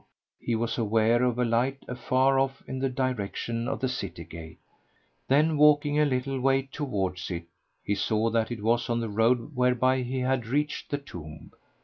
he 0.39 0.55
was 0.55 0.79
ware 0.79 1.21
of 1.21 1.37
a 1.37 1.45
light 1.45 1.77
afar 1.87 2.39
off 2.39 2.63
in 2.67 2.79
the 2.79 2.89
direction 2.89 3.67
of 3.67 3.79
the 3.79 3.87
city 3.87 4.23
gate; 4.23 4.57
then 5.27 5.55
walking 5.57 5.99
a 5.99 6.05
little 6.05 6.39
way 6.41 6.63
towards 6.63 7.29
it, 7.29 7.45
he 7.83 7.93
saw 7.93 8.27
that 8.31 8.49
it 8.49 8.63
was 8.63 8.89
on 8.89 8.99
the 8.99 9.09
road 9.09 9.55
whereby 9.55 10.01
he 10.01 10.17
had 10.21 10.47
reached 10.47 10.89
the 10.89 10.97
tomb. 10.97 11.51